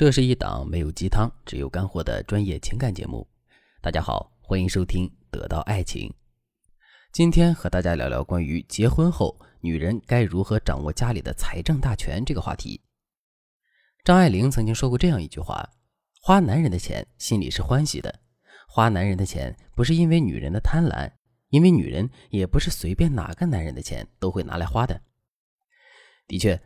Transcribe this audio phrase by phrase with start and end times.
[0.00, 3.28] 这是一档没有鸡汤，只有干货的专业情感节目。
[3.82, 6.08] 大家好，欢迎收听《得到爱情》。
[7.12, 12.80] 今天和大家聊聊关于结婚后女人该如何掌握家里的财政大权这个话题。
[14.02, 15.68] 张爱玲曾经说过这样一句话
[16.22, 18.10] ：“花男人的钱，心里是欢喜的；
[18.68, 21.12] 花男人的钱，不是因为女人的贪婪，
[21.50, 24.98] 因为女人也不是随便哪个男人的钱都会拿来花的。”
[26.26, 26.58] 的确。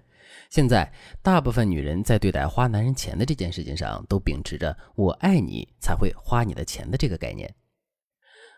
[0.51, 0.93] 现在，
[1.23, 7.53] 大部分女人在对待花男人钱的这件事情上，都秉持着“我爱你才会花你的钱”的这个概念。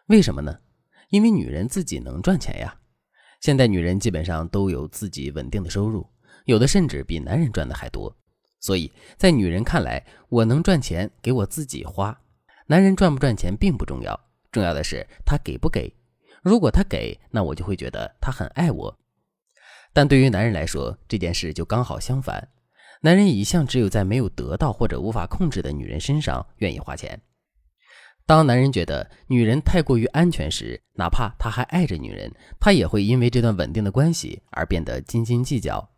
[0.09, 0.59] 为什么呢？
[1.09, 2.77] 因为女人自己能赚钱呀。
[3.41, 6.07] 现在女人基本上都有自己稳定的收入，
[6.45, 8.15] 有的甚至比男人赚的还多。
[8.61, 12.19] 所以在女人看来，我能赚钱给我自己花，
[12.66, 14.19] 男人赚不赚钱并不重要，
[14.51, 15.95] 重要的是他给不给。
[16.43, 18.99] 如果他给，那我就会觉得他很爱我。
[19.97, 22.47] 但对于男人来说，这件事就刚好相反。
[23.01, 27.19] 男人一向只有在没有得到或者无法控制的女人身上愿意花钱。
[28.27, 32.30] 当男人觉得女人太过于安全时，哪怕他还爱着女人，
[32.61, 35.88] 他也会因为这段稳定的关系而变得斤斤计较。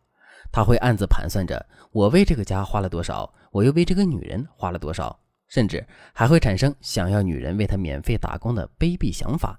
[0.53, 5.19] 他会暗自盘算着：我为这个家花了多少，我又为这个女人花了多少，
[5.49, 9.59] 甚至还会产生想要女人为他免费打工的卑鄙想法。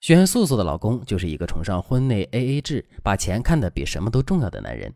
[0.00, 4.92] 选素素的老公就是一个崇尚婚内 AA 制，把钱看得比什么都重要的男人。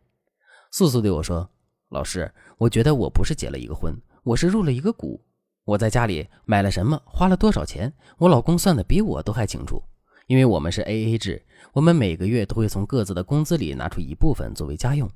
[0.70, 1.48] 素素对我说
[1.88, 5.20] ：“老师，我觉得我不是结了一个婚，我是入了一个股。
[5.64, 9.82] 我在家里买了什么，花了多少钱，我老公算的比我都还清楚。
[10.26, 15.10] 因为我们是 AA 制，我们每个月都会从各自的工资里拿出一部分作为家用，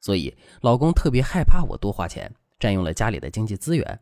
[0.00, 4.00] 所以老公特别害怕我多花钱，占用了家里的经济资源。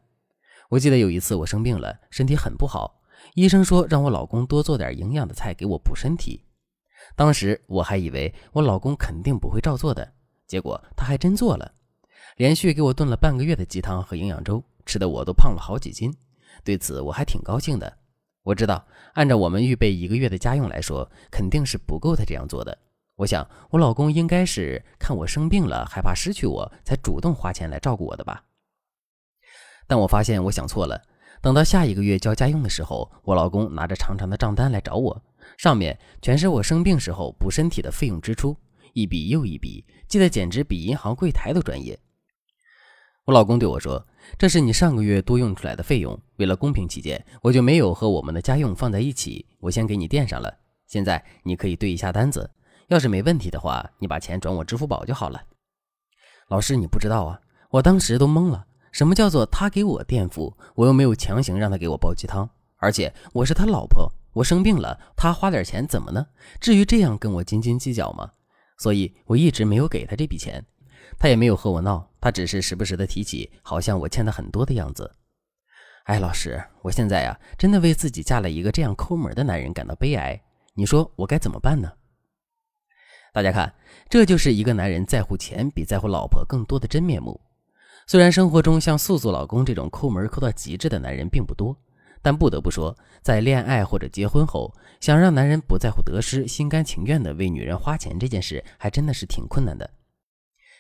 [0.71, 3.01] 我记得有一次我生病了，身体很不好。”
[3.33, 6.45] 医生说让我老公多做点营养的菜给我补身体。
[7.17, 10.13] 当时我还以为我老公肯定不会照做的，
[10.47, 11.73] 结果他还真做了，
[12.37, 16.15] 连续给我炖了半个月的鸡汤和营养粥，吃的我都胖了好几斤。
[16.63, 17.99] 对此我还挺高兴的。
[18.43, 22.77] 我知道按照我们预备一个月的家用来说，肯定是不够他这样做的。
[23.17, 28.45] 我想我老公应该是看我生病了，害怕失去我，才主动花钱来照顾我的吧。
[29.87, 31.01] 但我发现我想错了。
[31.45, 35.23] 等到下一个月交家用的时候，我老公拿着长长的账单来找我，
[35.59, 38.57] 上面全是我生病时候补身体的费用支出，
[38.95, 41.99] 一笔又一笔，记得简直比银行柜台都专业。
[43.27, 44.03] 我老公对我说
[44.39, 50.51] ：“这是你上个月多用出来的费用，为了公平起见，我就没有和我们的家用放在一起，我先给你垫上了。
[50.87, 52.51] 现在你可以对一下单子，
[52.89, 55.43] 要是没问题的话，你把钱转我支付宝就好了。”
[56.49, 57.39] 老师，你不知道啊，
[57.69, 58.65] 我当时都懵了。
[58.95, 60.57] 什么叫做他给我垫付？
[60.77, 66.25] 我又没有强行让他给我煲鸡汤，而且我是他老婆，我生病了，他花点钱怎么呢？
[66.61, 68.31] 至于这样跟我斤斤计较吗？
[68.79, 70.65] 所以我一直没有给他这笔钱，
[71.19, 75.11] 他也没有和我闹，他只是时不时的提起，好像我欠他很多的样子。
[76.05, 80.41] 哎，老师，我现在呀，真的为自己嫁了一个这样抠门的男人感到悲哀。
[80.75, 81.91] 你说我该怎么办呢？
[83.33, 83.75] 大家看，
[84.09, 87.41] 这就是一个男人在乎钱比在乎老婆更多的真面目。
[88.07, 91.77] 虽然生活中像素素老公这种抠门抠到极致的男人并不多，
[92.21, 99.89] 但不得不说，在恋爱或者结婚后，想让男人不在乎得失、心甘情愿地为女人花钱这件事，还真的是挺困难的。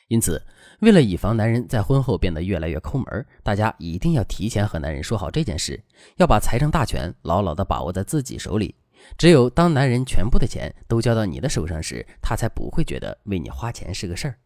[0.09, 0.43] 因此，
[0.81, 5.83] 为了以防男人在婚后变得越来越抠门，大家一定要提前和男人说好这件事，
[6.17, 8.75] 要把财政大权牢牢地把握在自己手里。
[9.17, 14.37] 只有当男人全部的钱都交到你的手上时，他才不会觉得为你花钱是个事儿。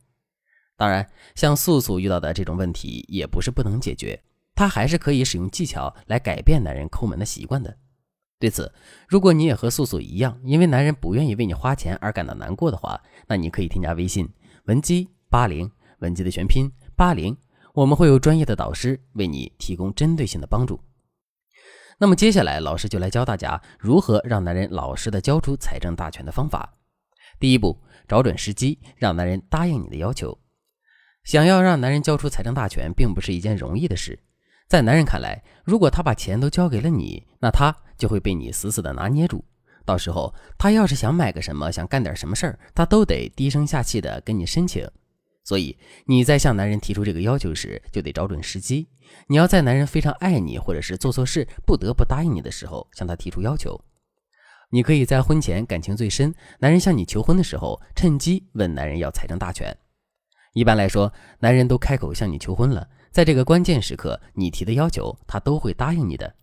[0.79, 4.23] 当然，像素素遇到的这种问题也不是不能解决，
[4.55, 7.77] 她还是可以使用技巧来改变男人抠门的习惯的。
[8.39, 8.73] 对此，
[9.09, 14.29] 如果你也和素素一样，因为男人不愿意为你花钱而感到难过的话，那你可以添加微信
[14.67, 15.69] 文姬八零，
[15.99, 17.37] 文姬的全拼八零，
[17.75, 20.81] 我们会有专业的导师为你提供针对性的帮助。
[21.99, 26.73] 那么接下来，老师就来教大家如何让男人老实的交出财政大权的方法。
[27.41, 30.39] 第一步，找准时机，让男人答应你的要求。
[31.29, 34.19] 想要让男人交出财政大权，并不是一件容易的事。
[34.67, 39.45] 在男人看来，如果他把钱都交给了你，那他就会被你死死的拿捏住。
[39.85, 44.91] 到时候他要是想买个什么，想干点什么事儿，他都得低声下气的跟你申请。
[45.45, 45.77] 所以
[46.07, 48.89] 你在向男人提出这个要求时，就得找准时机。
[49.27, 53.79] 你要在男人非常爱你，或者是做错事不得不答应你的时候，向他提出要求。
[54.71, 59.77] 你可以在婚前感情最深，男人向你求婚的时候，趁机问男人要财政大权。
[60.59, 66.35] 一般来说，男人都开口向你求婚了，在这个关键时刻，你提的要求，他都会答应你的。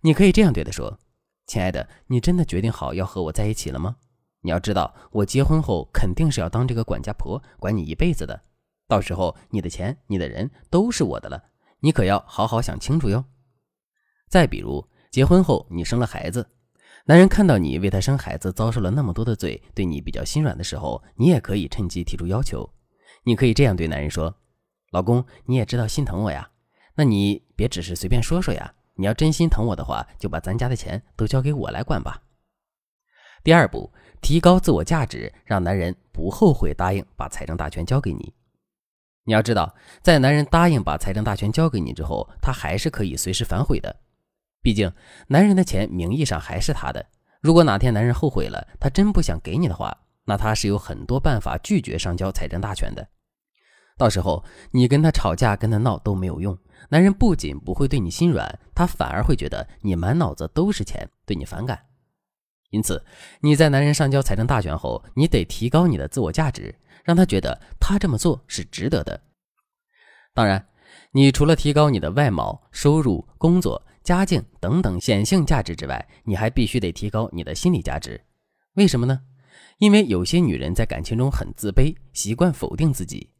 [0.00, 0.98] 你可以这样对他说
[1.46, 3.96] ：“亲爱的，你真的决定好要和我在一起了吗？
[4.40, 8.40] 你要知道，我结婚后肯定是要当这个管家婆，管你一辈子的。
[8.88, 11.44] 到时候你的钱、你的人都是我的了，
[11.80, 13.22] 你可要好好想清楚哟。
[14.30, 16.48] 再比如，结婚后你生了孩子，
[17.04, 22.66] 男人看到你为他生孩子遭受了那么多的罪，对你比较心软的时候，你也可以趁机提出要求。
[23.24, 24.34] 你可以这样对男人说
[24.92, 26.48] ：“老公，你也知道心疼我呀，
[26.94, 28.74] 那你别只是随便说说呀。
[28.96, 32.22] 你要真心疼我的话，就把咱家的钱都交给我来管吧。”
[33.42, 38.32] 第二步，提高自我价值，让男人不后悔答应把财政大权交给你。
[39.24, 43.96] 你要知道，在男人答应把财政大权交给你之后，他还是可以随时反悔的。
[44.62, 44.92] 毕竟，
[45.28, 47.04] 男人的钱名义上还是他的。
[47.40, 53.06] 如果哪天男人后悔了，他真不想给你的话，那他是有很多办法拒绝上交财政大权的。
[53.96, 56.58] 到时候你跟他吵架、跟他闹都没有用。
[56.90, 61.86] 男人不仅不会对你心软，他反而会觉得你满脑子都是钱，对你反感。
[62.70, 63.02] 因此，
[63.40, 66.74] 你在男人上交财政大权后，你得提高你的自我价值，
[67.04, 69.22] 让他觉得他这么做是值得的。
[70.34, 70.66] 当然，
[71.12, 78.20] 你除了提高你的外貌、收入、工作、家境等等显性价值之外，你还必须得提高你的心理价值。
[78.74, 79.20] 为什么呢？
[79.78, 83.30] 因为有些女人在感情中很自卑，习惯否定自己。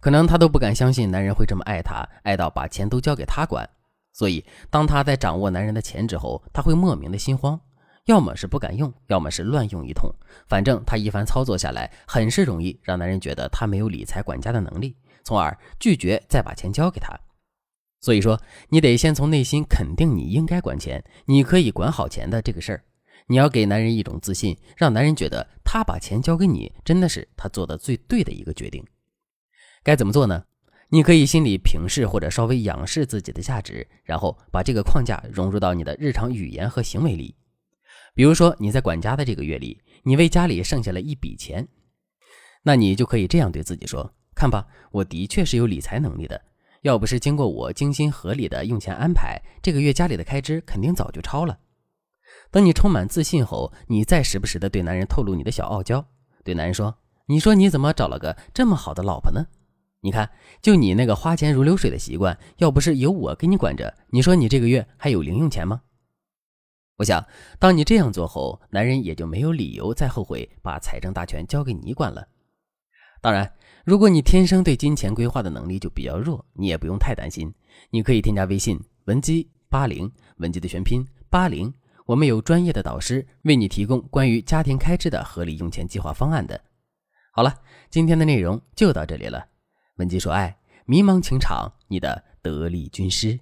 [0.00, 3.68] 可能她都不敢相信男人会这么爱她，爱到把钱都交给她管。
[4.12, 7.60] 所以，当她在掌握男人的钱之后，她会莫名的心慌，
[8.04, 10.10] 要么是不敢用，要么是乱用一通。
[10.48, 17.18] 反正她一番操作下来，很是容易让男人觉得她没有理财管家的能力，从而拒绝再把钱交给她。
[18.00, 22.84] 所以说，你得先从内心肯定你应该管钱，你可以管好钱的这个事儿。
[23.26, 28.84] 你要给男人一种自信，让男人觉得他把钱交给你，真的是他做的最对的一个决定。
[29.82, 30.44] 该怎么做呢？
[30.88, 37.34] 你可以心里平视或者稍微仰视自己的价值，然后把这个框架融入到你的日常语言和行为里。
[38.14, 41.66] 比如说你在管家的这个月里，你为家里剩下了一笔钱，
[42.62, 46.40] 那你就可以这样对自己说：“看吧，我的确是有理财能力的。
[46.82, 51.58] 要不是经过我精心合理的用钱安排，这个月家里的开支肯定早就超了。”
[52.56, 56.02] 等你充满自信后，你再时不时的对男人透露你的小傲娇，
[56.42, 56.96] 对男人说
[57.28, 59.44] ：“你说你怎么找了个这么好的老婆呢？”
[60.00, 60.30] 你看，
[60.62, 65.82] 就你那个花钱如流水的习惯，要不是有我给你管着，你说你这个月还有零用钱吗？
[66.96, 67.22] 我想，
[67.58, 72.26] 当你这样做后，男人也就没有理由再后悔把财政大权交给你管了。
[73.20, 73.52] 当然，
[73.84, 77.52] 如果你天生对金钱规划的能力就比较弱，你也不用太担心。
[77.90, 81.70] 你可以添加微信文姬八零，文姬的全拼八零，
[82.06, 86.60] 我们有专业的导师为你提供关于家庭开支的合理用钱计划方案的。
[87.32, 87.54] 好了，
[87.90, 89.44] 今天的内容就到这里了。
[89.96, 93.38] 文姬说：“爱，迷茫情场，你的得力军师。”